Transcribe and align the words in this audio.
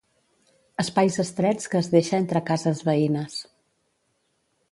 Espais 0.83 1.17
estrets 1.23 1.69
que 1.73 1.81
es 1.81 1.91
deixa 1.97 2.17
entre 2.23 2.43
cases 2.49 2.83
veïnes. 2.87 3.39